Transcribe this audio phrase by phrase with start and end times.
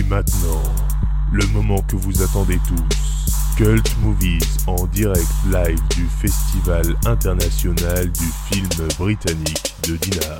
[0.00, 0.62] Et maintenant,
[1.30, 3.54] le moment que vous attendez tous.
[3.58, 10.38] Cult Movies en direct live du Festival international du film britannique de Dinard.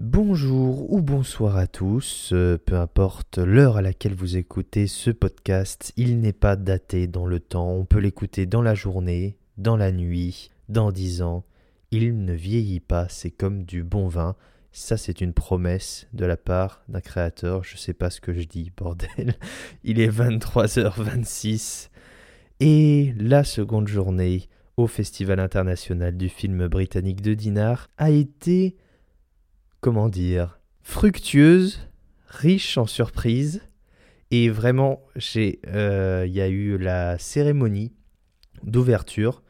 [0.00, 5.92] Bonjour ou bonsoir à tous, euh, peu importe l'heure à laquelle vous écoutez ce podcast,
[5.96, 9.92] il n'est pas daté dans le temps, on peut l'écouter dans la journée, dans la
[9.92, 11.44] nuit, dans dix ans,
[11.92, 14.34] il ne vieillit pas, c'est comme du bon vin,
[14.76, 18.44] ça c'est une promesse de la part d'un créateur, je sais pas ce que je
[18.44, 19.34] dis, bordel,
[19.84, 21.88] il est 23h26,
[22.60, 28.76] et la seconde journée au Festival international du film britannique de Dinard a été
[29.86, 31.78] comment dire, fructueuse,
[32.26, 33.62] riche en surprises.
[34.32, 35.00] Et vraiment,
[35.36, 37.92] euh, il y a eu la cérémonie
[38.64, 39.44] d'ouverture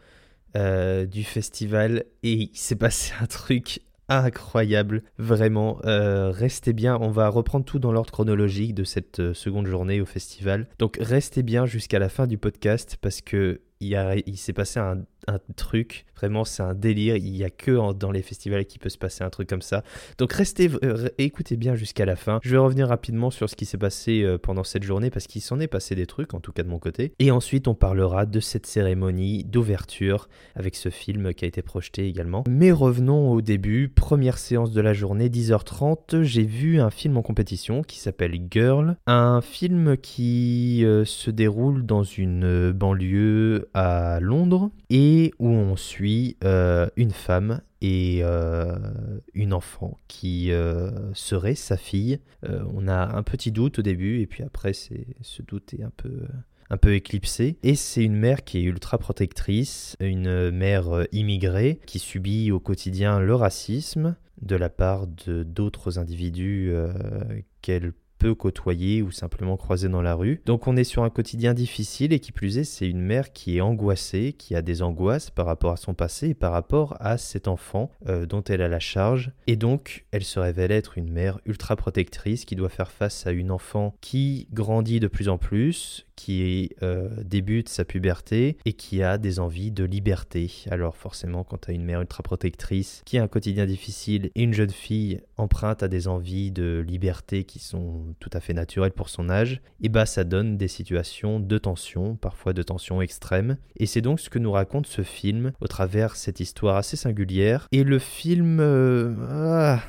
[0.54, 2.04] euh, du festival.
[2.22, 5.78] Et il s'est passé un truc incroyable, vraiment.
[5.84, 10.06] Euh, restez bien, on va reprendre tout dans l'ordre chronologique de cette seconde journée au
[10.06, 10.68] festival.
[10.78, 15.02] Donc restez bien jusqu'à la fin du podcast parce que il, il s'est passé un
[15.26, 16.06] un truc.
[16.16, 17.16] Vraiment, c'est un délire.
[17.16, 19.82] Il n'y a que dans les festivals qui peut se passer un truc comme ça.
[20.18, 22.40] Donc restez, euh, écoutez bien jusqu'à la fin.
[22.42, 25.42] Je vais revenir rapidement sur ce qui s'est passé euh, pendant cette journée parce qu'il
[25.42, 27.12] s'en est passé des trucs, en tout cas de mon côté.
[27.18, 32.06] Et ensuite, on parlera de cette cérémonie d'ouverture avec ce film qui a été projeté
[32.06, 32.44] également.
[32.48, 33.88] Mais revenons au début.
[33.88, 36.22] Première séance de la journée, 10h30.
[36.22, 38.96] J'ai vu un film en compétition qui s'appelle Girl.
[39.06, 44.70] Un film qui euh, se déroule dans une banlieue à Londres.
[44.88, 48.74] Et où on suit euh, une femme et euh,
[49.34, 52.20] une enfant qui euh, serait sa fille.
[52.42, 56.26] on a un petit doute au début et puis après ce doute est un peu
[56.68, 57.58] un peu éclipsé.
[57.62, 63.20] Et c'est une mère qui est ultra protectrice, une mère immigrée qui subit au quotidien
[63.20, 66.72] le racisme de la part de d'autres individus
[67.62, 67.92] qu'elle
[68.32, 70.40] côtoyer ou simplement croiser dans la rue.
[70.46, 73.56] Donc on est sur un quotidien difficile et qui plus est, c'est une mère qui
[73.56, 77.18] est angoissée, qui a des angoisses par rapport à son passé et par rapport à
[77.18, 79.32] cet enfant euh, dont elle a la charge.
[79.46, 83.32] Et donc elle se révèle être une mère ultra protectrice qui doit faire face à
[83.32, 89.02] une enfant qui grandit de plus en plus, qui euh, débute sa puberté et qui
[89.02, 90.50] a des envies de liberté.
[90.70, 94.42] Alors forcément, quand tu as une mère ultra protectrice qui a un quotidien difficile et
[94.42, 98.92] une jeune fille empreinte à des envies de liberté qui sont tout à fait naturelles
[98.92, 103.58] pour son âge, et bah ça donne des situations de tension, parfois de tension extrême.
[103.76, 107.68] Et c'est donc ce que nous raconte ce film au travers cette histoire assez singulière.
[107.72, 108.58] Et le film...
[108.60, 109.82] Euh, ah,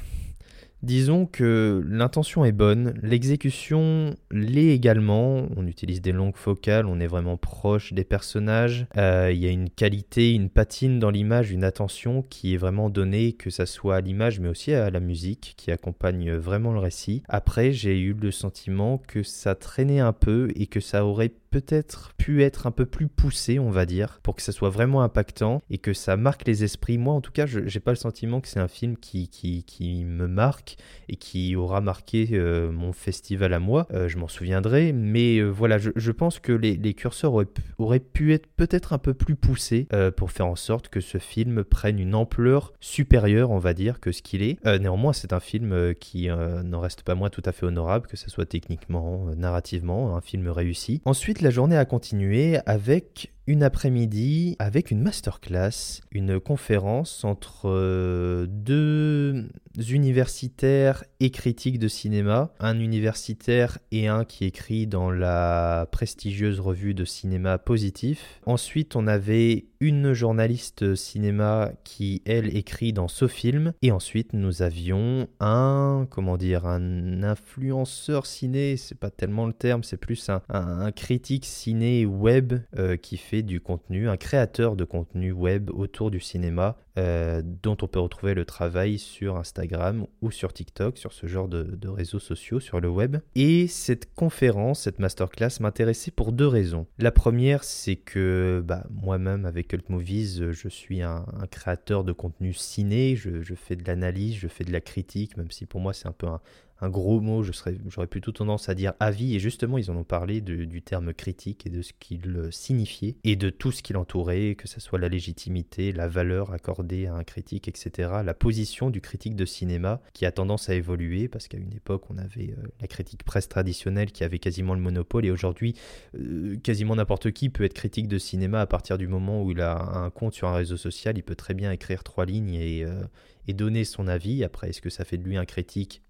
[0.83, 7.07] Disons que l'intention est bonne, l'exécution l'est également, on utilise des longues focales, on est
[7.07, 11.63] vraiment proche des personnages, euh, il y a une qualité, une patine dans l'image, une
[11.63, 15.55] attention qui est vraiment donnée, que ça soit à l'image mais aussi à la musique
[15.57, 17.23] qui accompagne vraiment le récit.
[17.27, 22.13] Après j'ai eu le sentiment que ça traînait un peu et que ça aurait peut-être
[22.17, 25.61] pu être un peu plus poussé, on va dire, pour que ça soit vraiment impactant
[25.69, 26.97] et que ça marque les esprits.
[26.97, 29.63] Moi, en tout cas, je n'ai pas le sentiment que c'est un film qui, qui,
[29.63, 30.66] qui, me marque
[31.09, 33.87] et qui aura marqué euh, mon festival à moi.
[33.91, 37.33] Euh, je m'en souviendrai, mais euh, voilà, je, pense que les, curseurs
[37.77, 41.63] auraient, pu être peut-être un peu plus poussés pour faire en sorte que ce film
[41.63, 44.63] prenne une ampleur supérieure, on va dire, que ce qu'il est.
[44.79, 48.29] néanmoins, c'est un film qui n'en reste pas moins tout à fait honorable, que ce
[48.29, 51.01] soit techniquement, narrativement, un film réussi.
[51.05, 58.45] Ensuite, la journée a continué avec une après-midi avec une masterclass, une conférence entre euh,
[58.45, 59.47] deux
[59.89, 66.93] universitaires et critiques de cinéma, un universitaire et un qui écrit dans la prestigieuse revue
[66.93, 68.41] de cinéma Positif.
[68.45, 73.73] Ensuite, on avait une journaliste cinéma qui, elle, écrit dans ce film.
[73.81, 79.83] Et ensuite, nous avions un, comment dire, un influenceur ciné, c'est pas tellement le terme,
[79.83, 85.31] c'est plus un, critique ciné web euh, qui fait du contenu, un créateur de contenu
[85.31, 90.51] web autour du cinéma, euh, dont on peut retrouver le travail sur Instagram ou sur
[90.51, 93.17] TikTok, sur ce genre de, réseaux sociaux, sur le web.
[93.35, 96.87] Et cette conférence, cette masterclass m'intéressait pour deux raisons.
[96.97, 102.53] La première, c'est que bah, moi-même, avec Cult Movies, je suis un, créateur de contenu
[102.53, 105.93] ciné, je, je fais de l'analyse, je fais de la critique, même si pour moi
[105.93, 106.41] c'est un peu un,
[106.79, 110.41] un gros mot, j'aurais plutôt tendance à dire avis, et justement ils en ont parlé
[110.41, 114.67] du terme critique et de ce qu'il signifiait, et de tout ce qui l'entourait, que
[114.67, 119.35] ce soit la légitimité, la valeur accordée à un critique, etc., la position du critique
[119.35, 122.87] de cinéma qui a tendance à évoluer, parce qu'à une époque on avait euh, la
[122.87, 125.75] critique presse traditionnelle qui avait quasiment le monopole, et aujourd'hui
[126.15, 129.61] euh, quasiment n'importe qui peut être critique de cinéma à partir du moment où il
[129.61, 132.83] a un compte sur un réseau social, il peut très bien écrire trois lignes et,
[132.83, 133.03] euh,
[133.47, 136.01] et donner son avis, après est-ce que ça fait de lui un critique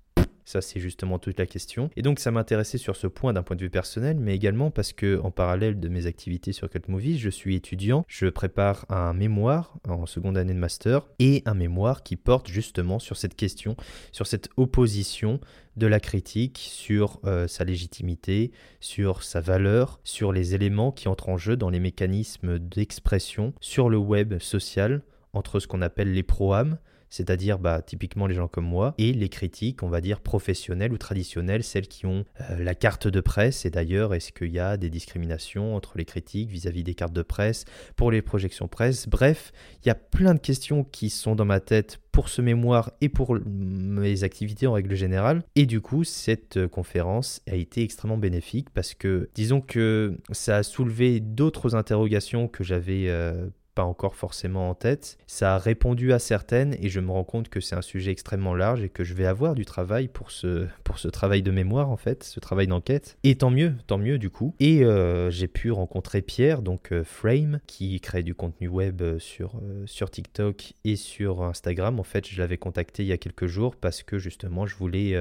[0.48, 1.90] Ça, c'est justement toute la question.
[1.98, 4.94] Et donc, ça m'intéressait sur ce point d'un point de vue personnel, mais également parce
[4.94, 8.06] que, en parallèle de mes activités sur Cult Movies, je suis étudiant.
[8.08, 12.98] Je prépare un mémoire en seconde année de master et un mémoire qui porte justement
[12.98, 13.76] sur cette question,
[14.14, 15.42] sur cette opposition
[15.76, 21.28] de la critique sur euh, sa légitimité, sur sa valeur, sur les éléments qui entrent
[21.28, 25.02] en jeu dans les mécanismes d'expression sur le web social
[25.34, 26.78] entre ce qu'on appelle les proams,
[27.10, 30.98] c'est-à-dire bah, typiquement les gens comme moi, et les critiques, on va dire professionnelles ou
[30.98, 33.66] traditionnelles, celles qui ont euh, la carte de presse.
[33.66, 37.22] Et d'ailleurs, est-ce qu'il y a des discriminations entre les critiques vis-à-vis des cartes de
[37.22, 37.66] presse,
[37.96, 39.08] pour les projections presse?
[39.08, 39.52] Bref,
[39.84, 43.10] il y a plein de questions qui sont dans ma tête pour ce mémoire et
[43.10, 45.44] pour mes activités en règle générale.
[45.56, 50.58] Et du coup, cette euh, conférence a été extrêmement bénéfique parce que, disons que ça
[50.58, 55.20] a soulevé d'autres interrogations que j'avais euh, pas encore forcément en tête.
[55.28, 58.56] Ça a répondu à certaines et je me rends compte que c'est un sujet extrêmement
[58.56, 61.92] large et que je vais avoir du travail pour ce, pour ce travail de mémoire
[61.92, 63.20] en fait, ce travail d'enquête.
[63.24, 64.56] Et tant mieux, tant mieux du coup.
[64.60, 69.20] Et euh, j'ai pu rencontrer Pierre, donc euh, Frame, qui crée du contenu web euh,
[69.20, 72.00] sur, sur TikTok et sur Instagram.
[72.00, 75.16] En fait, je l'avais contacté il y a quelques jours parce que justement je voulais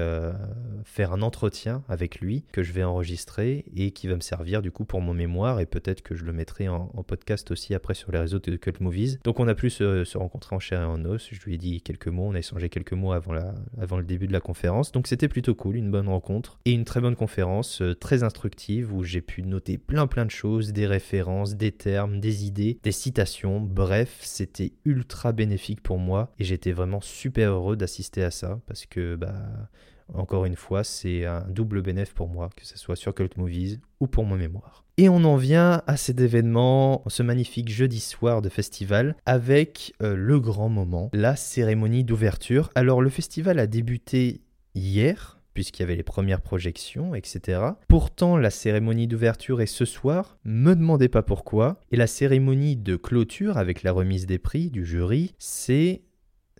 [0.83, 4.71] faire un entretien avec lui que je vais enregistrer et qui va me servir du
[4.71, 7.93] coup pour mon mémoire et peut-être que je le mettrai en, en podcast aussi après
[7.93, 9.19] sur les réseaux de Cult Movies.
[9.23, 11.29] Donc on a pu se, rencontrer en chair et en os.
[11.31, 14.03] Je lui ai dit quelques mots, on a échangé quelques mots avant, la, avant le
[14.03, 14.91] début de la conférence.
[14.91, 18.93] Donc c'était plutôt cool, une bonne rencontre et une très bonne conférence, euh, très instructive
[18.93, 22.91] où j'ai pu noter plein plein de choses, des références, des termes, des idées, des
[22.91, 23.59] citations.
[23.59, 28.85] Bref, c'était ultra bénéfique pour moi et j'étais vraiment super heureux d'assister à ça parce
[28.85, 29.69] que bah
[30.13, 33.79] encore une fois, c'est un double bénéfice pour moi, que ce soit sur Cult Movies
[33.99, 34.85] ou pour mon mémoire.
[34.97, 40.15] Et on en vient à cet événement, ce magnifique jeudi soir de festival, avec euh,
[40.15, 42.71] le grand moment, la cérémonie d'ouverture.
[42.73, 44.41] Alors le festival a débuté
[44.73, 47.61] hier, puisqu'il y avait les premières projections, etc.
[47.87, 52.95] Pourtant, la cérémonie d'ouverture est ce soir, me demandez pas pourquoi, et la cérémonie de
[52.95, 56.01] clôture avec la remise des prix du jury, c'est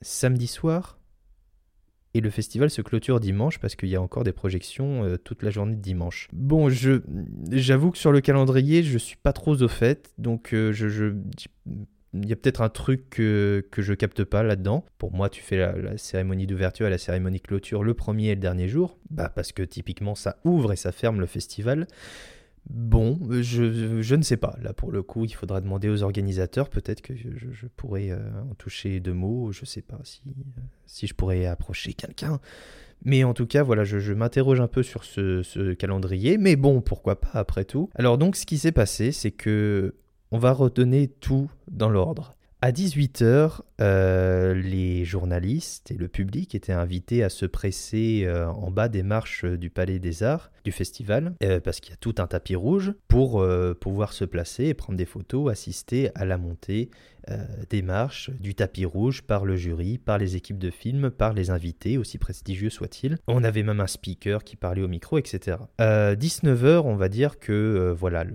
[0.02, 1.00] samedi soir
[2.14, 5.44] et le festival se clôture dimanche parce qu'il y a encore des projections euh, toute
[5.44, 6.30] la journée de dimanche.
[6.34, 7.02] Bon, je
[7.52, 11.14] j'avoue que sur le calendrier, je suis pas trop au fait, donc euh, je,
[12.14, 14.86] il y a peut-être un truc que, que je capte pas là-dedans.
[14.98, 18.36] Pour moi, tu fais la, cérémonie d'ouverture et la cérémonie de clôture le premier et
[18.36, 21.88] le dernier jour, bah parce que typiquement ça ouvre et ça ferme le festival.
[22.70, 24.58] Bon, je, je, ne sais pas.
[24.62, 26.70] Là, pour le coup, il faudra demander aux organisateurs.
[26.70, 28.20] Peut-être que je, pourrais euh,
[28.50, 29.52] en toucher deux mots.
[29.52, 30.22] Je ne sais pas si,
[30.86, 32.40] si je pourrais approcher quelqu'un.
[33.06, 36.38] Mais en tout cas, voilà, je, m'interroge un peu sur ce, ce, calendrier.
[36.38, 37.90] Mais bon, pourquoi pas après tout.
[37.96, 39.96] Alors donc, ce qui s'est passé, c'est que
[40.32, 42.37] on va redonner tout dans l'ordre.
[42.60, 48.72] À 18h, euh, les journalistes et le public étaient invités à se presser euh, en
[48.72, 52.16] bas des marches du Palais des Arts du festival, euh, parce qu'il y a tout
[52.18, 53.46] un tapis rouge, pour
[53.80, 56.90] pouvoir se placer et prendre des photos, assister à la montée
[57.70, 61.50] des marches du tapis rouge par le jury, par les équipes de films, par les
[61.50, 63.18] invités, aussi prestigieux soient-ils.
[63.28, 65.58] On avait même un speaker qui parlait au micro, etc.
[65.80, 68.26] 19h, on va dire que voilà,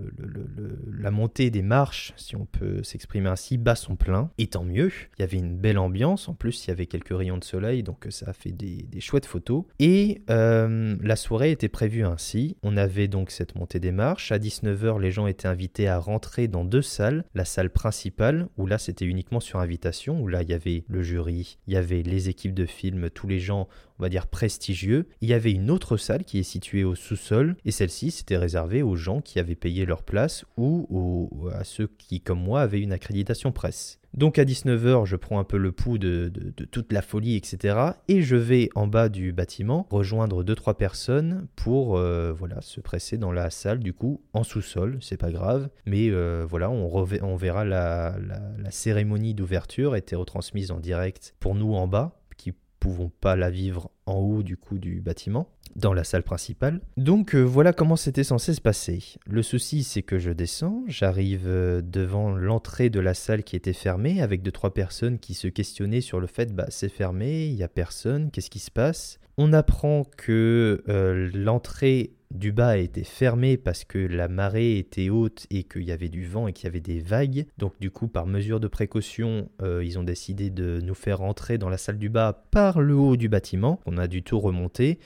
[0.91, 4.91] la montée des marches, si on peut s'exprimer ainsi, bat son plein, et tant mieux.
[5.17, 6.27] Il y avait une belle ambiance.
[6.29, 9.25] En plus, il y avait quelques rayons de soleil, donc ça a fait des, chouettes
[9.25, 9.65] photos.
[9.79, 12.57] Et euh, la soirée était prévue ainsi.
[12.63, 14.31] On avait donc cette montée des marches.
[14.31, 17.25] À 19h, les gens étaient invités à rentrer dans deux salles.
[17.33, 21.01] La salle principale, où là, c'était uniquement sur invitation, où là, il y avait le
[21.01, 23.67] jury, il y avait les équipes de films, tous les gens
[23.99, 25.07] on va dire prestigieux.
[25.21, 28.83] Il y avait une autre salle qui est située au sous-sol et celle-ci c'était réservée
[28.83, 32.91] aux gens qui avaient payé leur place ou à ceux qui, comme moi, avaient une
[32.91, 33.99] accréditation presse.
[34.13, 36.31] Donc à 19h, je prends un peu le pouls de,
[36.71, 37.77] toute la folie, etc.
[38.07, 43.17] Et je vais en bas du bâtiment rejoindre 2-3 personnes pour euh, voilà, se presser
[43.17, 45.69] dans la salle, du coup, en sous-sol, c'est pas grave.
[45.85, 48.15] Mais euh, voilà, on, verra la,
[48.57, 52.22] la cérémonie d'ouverture était retransmise en direct pour nous en bas
[52.83, 55.47] pouvons pas la vivre en haut du coup du bâtiment,
[55.77, 56.81] dans la salle principale.
[56.97, 59.15] Donc euh, voilà comment c'était censé se passer.
[59.25, 63.71] Le souci c'est que je descends, j'arrive euh, devant l'entrée de la salle qui était
[63.71, 67.55] fermée avec deux trois personnes qui se questionnaient sur le fait bah c'est fermé, il
[67.55, 69.17] y a personne, qu'est-ce qui se passe?
[69.37, 75.45] On apprend que euh, l'entrée du bas était fermé parce que la marée était haute
[75.51, 77.45] et qu'il y avait du vent et qu'il y avait des vagues.
[77.57, 81.57] Donc du coup, par mesure de précaution, euh, ils ont décidé de nous faire rentrer
[81.57, 83.79] dans la salle du bas par le haut du bâtiment.
[83.85, 84.99] On a du tout remonter.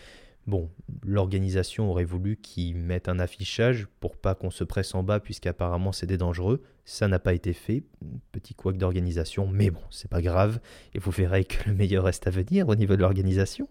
[0.48, 0.70] Bon,
[1.06, 5.92] l'organisation aurait voulu qu'ils mettent un affichage pour pas qu'on se presse en bas puisqu'apparemment
[5.92, 6.64] c'était dangereux.
[6.90, 7.84] Ça n'a pas été fait,
[8.32, 10.62] petit couac d'organisation, mais bon, c'est pas grave.
[10.94, 13.68] Et vous verrez que le meilleur reste à venir au niveau de l'organisation.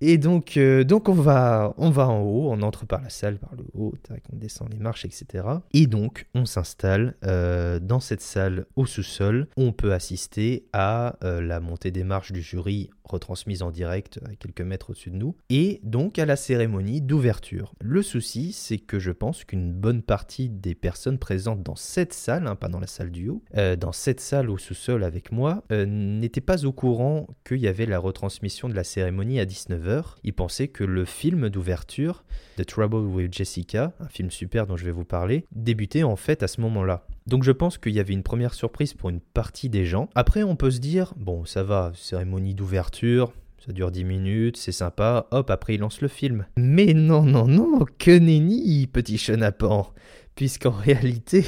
[0.00, 3.36] Et, donc, euh, donc on, va, on va en haut, on entre par la salle,
[3.36, 3.92] par le haut,
[4.32, 5.44] on descend les marches, etc.
[5.74, 9.48] Et donc, on s'installe euh, dans cette salle au sous-sol.
[9.58, 14.34] On peut assister à euh, la montée des marches du jury retransmise en direct à
[14.36, 17.74] quelques mètres au-dessus de nous, et donc à la cérémonie d'ouverture.
[17.80, 22.46] Le souci, c'est que je pense qu'une bonne partie des personnes présentes dans cette salle,
[22.46, 25.64] hein, pas dans la salle du haut, euh, dans cette salle au sous-sol avec moi,
[25.72, 30.16] euh, n'étaient pas au courant qu'il y avait la retransmission de la cérémonie à 19h.
[30.22, 32.24] Ils pensaient que le film d'ouverture,
[32.56, 36.44] The Trouble with Jessica, un film super dont je vais vous parler, débutait en fait
[36.44, 37.06] à ce moment-là.
[37.26, 40.08] Donc je pense qu'il y avait une première surprise pour une partie des gens.
[40.14, 43.32] Après, on peut se dire, bon, ça va, cérémonie d'ouverture,
[43.64, 46.46] ça dure 10 minutes, c'est sympa, hop, après il lance le film.
[46.56, 49.92] Mais non, non, non, que nenni, petit chenapan
[50.34, 51.44] Puisqu'en réalité,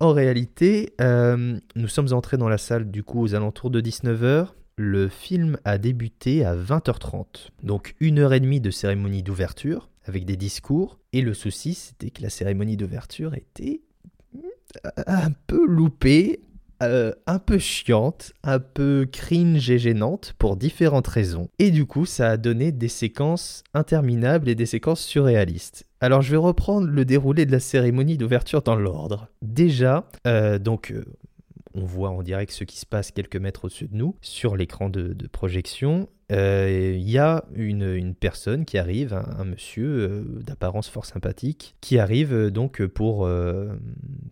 [0.00, 4.48] en réalité, euh, nous sommes entrés dans la salle du coup aux alentours de 19h.
[4.76, 7.48] Le film a débuté à 20h30.
[7.62, 10.98] Donc une heure et demie de cérémonie d'ouverture avec des discours.
[11.12, 13.80] Et le souci, c'était que la cérémonie d'ouverture était
[15.06, 16.40] un peu loupée,
[16.82, 21.48] euh, un peu chiante, un peu cringe et gênante pour différentes raisons.
[21.58, 25.85] Et du coup, ça a donné des séquences interminables et des séquences surréalistes.
[26.00, 29.28] Alors, je vais reprendre le déroulé de la cérémonie d'ouverture dans l'ordre.
[29.40, 31.04] Déjà, euh, donc, euh,
[31.74, 34.90] on voit en direct ce qui se passe quelques mètres au-dessus de nous sur l'écran
[34.90, 36.08] de, projection.
[36.32, 41.98] Euh, il y a une, personne qui arrive, un, monsieur euh, d'apparence fort sympathique, qui
[41.98, 43.28] arrive euh, donc pour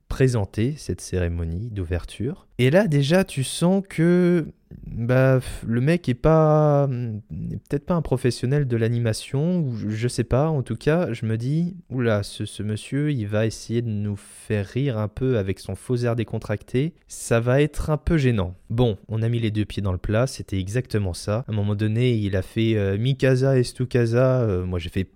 [0.09, 2.47] présenter cette cérémonie d'ouverture.
[2.59, 4.47] Et là déjà tu sens que
[4.87, 10.49] bah, le mec est pas, peut-être pas un professionnel de l'animation, ou je sais pas.
[10.49, 14.17] En tout cas, je me dis, oula, ce, ce monsieur, il va essayer de nous
[14.17, 16.95] faire rire un peu avec son faux air décontracté.
[17.09, 18.55] Ça va être un peu gênant.
[18.71, 21.45] Bon, on a mis les deux pieds dans le plat, c'était exactement ça.
[21.49, 24.41] À un moment donné, il a fait euh, Mikasa et Stukasa.
[24.41, 25.09] Euh, moi, j'ai fait.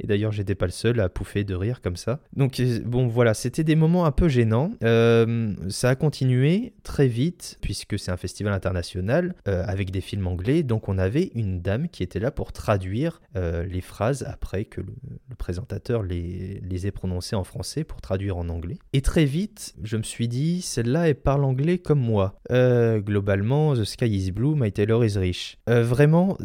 [0.00, 2.20] Et d'ailleurs, j'étais pas le seul à pouffer de rire comme ça.
[2.36, 4.72] Donc, euh, bon, voilà, c'était des moments un peu gênants.
[4.80, 10.62] ça a continué très vite, puisque c'est un festival international avec des films anglais.
[10.62, 14.94] Donc, on avait une dame qui était là pour traduire les phrases après que le,
[15.38, 18.78] présentateur les, les ait prononcées en français pour traduire en anglais.
[18.92, 22.40] Et très vite, je me suis dit, celle-là, elle parle anglais comme moi.
[22.50, 25.58] globalement, The Sky is Blue, My Taylor is Rich.
[25.66, 26.36] vraiment,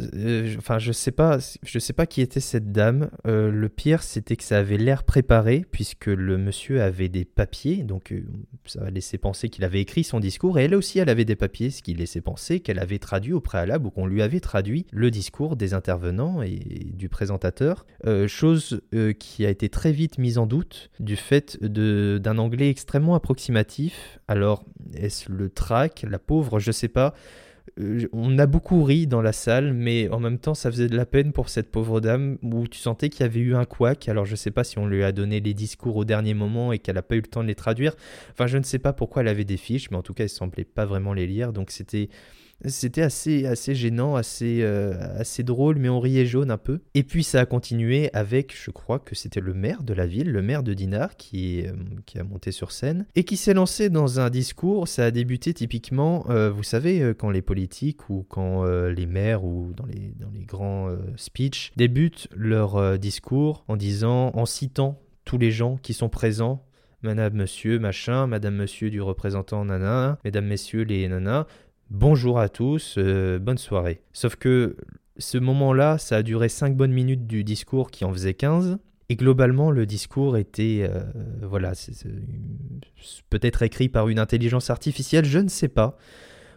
[0.57, 3.09] enfin, je sais pas, je sais pas qui était cette dame.
[3.27, 7.83] Euh, le pire, c'était que ça avait l'air préparé, puisque le monsieur avait des papiers,
[7.83, 8.25] donc euh,
[8.65, 11.69] ça laisser penser qu'il avait écrit son discours, et elle aussi, elle avait des papiers,
[11.69, 15.11] ce qui laissait penser qu'elle avait traduit au préalable, ou qu'on lui avait traduit le
[15.11, 16.59] discours des intervenants et
[16.93, 18.81] du présentateur, euh, chose
[19.19, 24.19] qui a été très vite mise en doute du fait d'un anglais extrêmement approximatif.
[24.27, 24.63] Alors,
[24.95, 27.13] est-ce le trac, la pauvre, je sais pas.
[27.79, 30.95] Euh, on a beaucoup ri dans la salle, mais en même temps, ça faisait de
[30.95, 34.09] la peine pour cette pauvre dame où tu sentais qu'il y avait eu un couac.
[34.09, 36.71] Alors, je ne sais pas si on lui a donné les discours au dernier moment
[36.71, 37.95] et qu'elle n'a pas eu le temps de les traduire.
[38.31, 40.29] Enfin, je ne sais pas pourquoi elle avait des fiches, mais en tout cas, elle
[40.29, 41.53] semblait pas vraiment les lire.
[41.53, 42.09] Donc, c'était
[42.65, 46.81] c'était assez, assez gênant, assez, euh, assez drôle, mais on riait jaune un peu.
[46.93, 50.31] Et puis ça a continué avec, je crois que c'était le maire de la ville,
[50.31, 51.71] le maire de Dinard, qui, euh,
[52.05, 54.87] qui a monté sur scène, et qui s'est lancé dans un discours.
[54.87, 59.73] Ça a débuté typiquement, euh, vous savez, quand les politiques ou quand les maires ou
[59.75, 65.51] dans les, dans les grands speeches débutent leur discours en disant, en citant tous les
[65.51, 66.65] gens qui sont présents
[67.01, 71.45] Madame, Monsieur, machin, Madame, Monsieur du représentant nana, Mesdames, Messieurs les nanas,
[71.89, 74.01] bonjour à tous, euh, bonne soirée.
[74.13, 74.77] Sauf que
[75.17, 78.77] ce moment-là, ça a duré 5 bonnes minutes du discours qui en faisait 15.
[79.09, 81.01] Et globalement, le discours était, euh,
[81.41, 81.73] voilà,
[83.29, 85.97] peut-être écrit par une intelligence artificielle, je ne sais pas.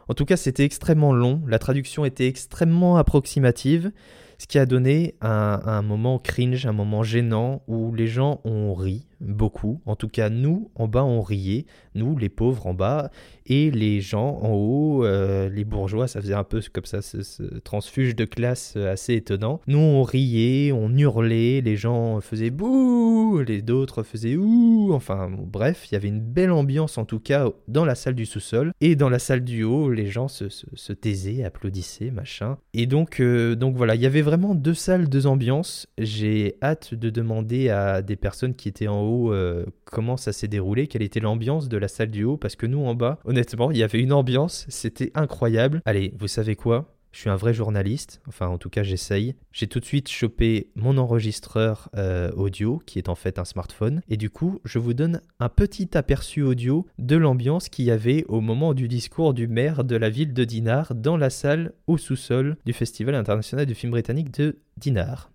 [0.08, 3.90] En tout cas, c'était extrêmement long, la traduction était extrêmement approximative,
[4.36, 9.06] ce qui a donné un moment cringe, un moment gênant où les gens ont ri,
[9.22, 9.80] beaucoup.
[9.86, 11.66] En tout cas, nous, en bas, on riait.
[11.94, 13.10] Nous, les pauvres, en bas.
[13.46, 17.42] Et les gens, en haut, euh, les bourgeois, ça faisait un peu comme ça, ce,
[17.60, 19.60] transfuge de classe assez étonnant.
[19.66, 21.60] Nous, on riait, on hurlait.
[21.60, 24.92] Les gens faisaient bouh, les d'autres faisaient ouh.
[24.92, 28.26] Enfin, bref, il y avait une belle ambiance, en tout cas, dans la salle du
[28.26, 28.72] sous-sol.
[28.80, 32.58] Et dans la salle du haut, les gens se, se, taisaient, applaudissaient, machin.
[32.74, 35.86] Et donc, euh, donc voilà, il y avait vraiment deux salles, deux ambiances.
[35.98, 40.48] J'ai hâte de demander à des personnes qui étaient en haut euh, comment ça s'est
[40.48, 43.70] déroulé, quelle était l'ambiance de la salle du haut, parce que nous en bas, honnêtement,
[43.70, 45.80] il y avait une ambiance, c'était incroyable.
[45.84, 46.92] Allez, vous savez quoi?
[47.12, 49.34] Je suis un vrai journaliste, enfin en tout cas j'essaye.
[49.52, 54.00] J'ai tout de suite chopé mon enregistreur euh, audio, qui est en fait un smartphone,
[54.08, 58.24] et du coup je vous donne un petit aperçu audio de l'ambiance qu'il y avait
[58.28, 61.98] au moment du discours du maire de la ville de Dinard dans la salle au
[61.98, 65.31] sous-sol du Festival international du film britannique de Dinard.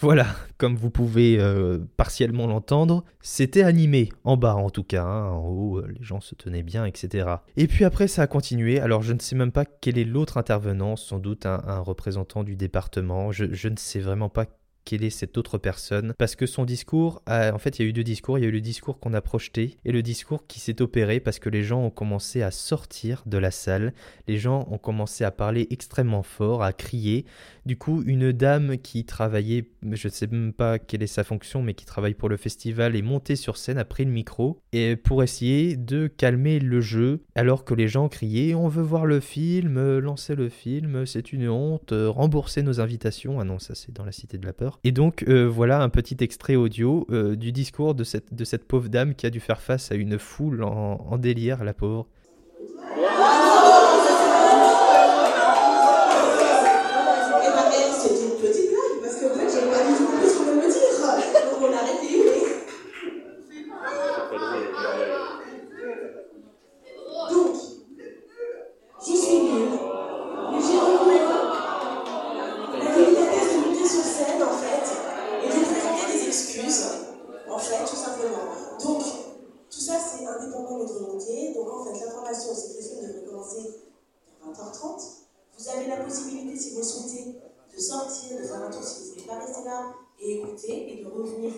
[0.00, 0.28] Voilà,
[0.58, 5.48] comme vous pouvez euh, partiellement l'entendre, c'était animé, en bas en tout cas, hein, en
[5.48, 7.28] haut euh, les gens se tenaient bien, etc.
[7.56, 10.36] Et puis après ça a continué, alors je ne sais même pas quel est l'autre
[10.36, 14.46] intervenant, sans doute un, représentant du département, je, je ne sais vraiment pas
[14.88, 17.92] quelle est cette autre personne, parce que son discours, en fait il y a eu
[17.92, 20.60] deux discours, il y a eu le discours qu'on a projeté et le discours qui
[20.60, 23.92] s'est opéré parce que les gens ont commencé à sortir de la salle,
[24.28, 27.26] les gens ont commencé à parler extrêmement fort, à crier,
[27.68, 31.62] du coup une dame qui travaillait, je ne sais même pas quelle est sa fonction,
[31.62, 34.96] mais qui travaille pour le festival est montée sur scène, a pris le micro, et
[34.96, 39.20] pour essayer de calmer le jeu, alors que les gens criaient on veut voir le
[39.20, 44.04] film, lancer le film, c'est une honte, rembourser nos invitations, ah non ça c'est dans
[44.04, 47.52] la cité de la peur, et donc euh, voilà un petit extrait audio euh, du
[47.52, 50.62] discours de cette, de cette pauvre dame qui a dû faire face à une foule
[50.62, 52.08] en, en délire, la pauvre.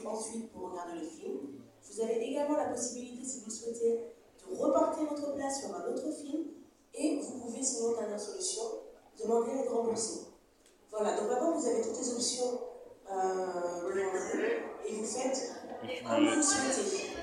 [0.06, 1.38] Ensuite pour regarder le film.
[1.82, 4.00] Vous avez également la possibilité, si vous le souhaitez,
[4.48, 6.44] de reporter votre place sur un autre film.
[6.94, 8.62] Et vous pouvez, sinon, dernière solution,
[9.22, 10.20] demander à être remboursé.
[10.90, 12.60] Voilà, donc maintenant vous avez toutes les options
[13.12, 13.94] euh,
[14.86, 15.52] et vous faites
[16.06, 17.19] comme vous souhaitez.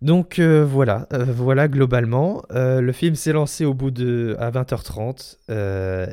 [0.00, 2.42] Donc euh, voilà, euh, voilà globalement.
[2.52, 5.38] Euh, le film s'est lancé au bout de à 20h30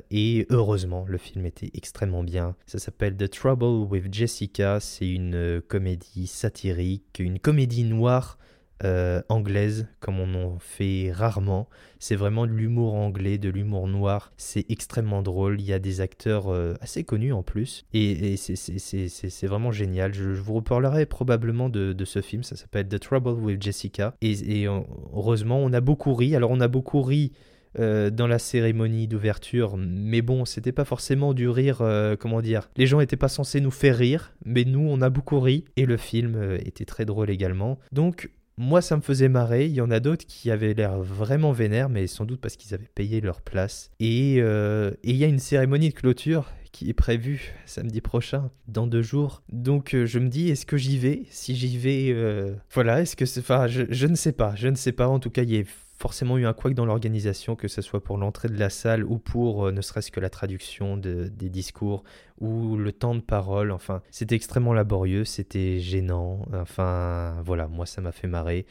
[0.09, 2.55] et heureusement le film était extrêmement bien.
[2.65, 4.79] Ça s'appelle The Trouble with Jessica.
[4.79, 8.39] C'est une comédie satirique, une comédie noire
[8.83, 11.69] euh, anglaise, comme on en fait rarement.
[11.99, 14.33] C'est vraiment de l'humour anglais, de l'humour noir.
[14.35, 15.61] C'est extrêmement drôle.
[15.61, 17.85] Il y a des acteurs euh, assez connus en plus.
[17.93, 20.13] Et, c'est vraiment génial.
[20.13, 22.43] Je, vous reparlerai probablement de, ce film.
[22.43, 24.13] Ça s'appelle The Trouble with Jessica.
[24.21, 26.35] Et, heureusement, on a beaucoup ri.
[26.35, 27.31] Alors, on a beaucoup ri.
[27.77, 31.83] Euh, dans la cérémonie d'ouverture, mais bon, c'était pas forcément du rire,
[32.21, 32.69] comment dire.
[32.77, 35.85] Les gens étaient pas censés nous faire rire, mais nous, on a beaucoup ri, et
[35.85, 37.77] le film était très drôle également.
[37.91, 39.65] Donc, moi, ça me faisait marrer.
[39.65, 42.73] Il y en a d'autres qui avaient l'air vraiment vénères, mais sans doute parce qu'ils
[42.73, 43.91] avaient payé leur place.
[44.01, 48.85] Euh, et il y a une cérémonie de clôture qui est prévue samedi prochain, dans
[48.85, 49.43] deux jours.
[49.49, 51.23] Donc euh, je me dis, est-ce que j'y vais?
[51.29, 53.39] Si j'y vais, euh, voilà, est-ce que c'est...
[53.39, 55.07] Enfin, je, je, ne sais pas, je ne sais pas.
[55.07, 55.63] En tout cas, il y a
[56.05, 59.17] forcément eu un couac dans l'organisation, que ce soit pour l'entrée de la salle ou
[59.17, 62.03] pour euh, ne serait-ce que la traduction de, des discours
[62.39, 63.71] ou le temps de parole.
[63.71, 66.45] Enfin, c'était extrêmement laborieux, c'était gênant.
[66.53, 68.67] Enfin, voilà, moi ça m'a fait marrer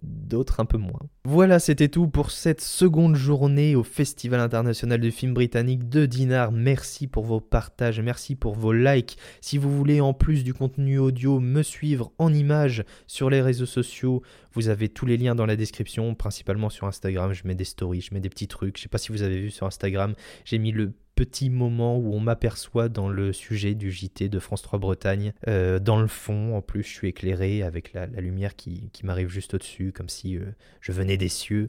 [0.00, 1.00] d'autres un peu moins.
[1.24, 6.52] Voilà, c'était tout pour cette seconde journée au Festival international du film britannique de Dinard.
[6.52, 9.18] Merci pour vos partages, merci pour vos likes.
[9.40, 13.66] Si vous voulez en plus du contenu audio me suivre en images sur les réseaux
[13.66, 14.22] sociaux,
[14.54, 17.32] vous avez tous les liens dans la description, principalement sur Instagram.
[17.32, 18.78] Je mets des stories, je mets des petits trucs.
[18.78, 20.92] Je sais pas si vous avez vu sur Instagram, j'ai mis le
[21.22, 25.32] petit moment où on m'aperçoit dans le sujet du JT de France 3 Bretagne.
[25.46, 29.54] Euh, dans le fond, en plus, je suis éclairé avec la, lumière qui, m'arrive juste
[29.54, 30.46] au-dessus, comme si euh,
[30.80, 31.68] je venais des cieux.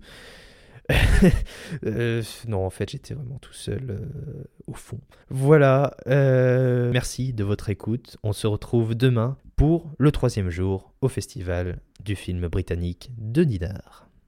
[1.86, 4.02] Euh, non, en fait, j'étais vraiment tout seul
[4.68, 5.00] au fond.
[5.30, 8.18] Voilà, merci de votre écoute.
[8.24, 14.10] On se retrouve demain pour le troisième jour au festival du film britannique de Dinard.